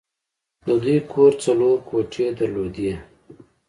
[0.65, 2.91] د دوی کور څلور کوټې درلودې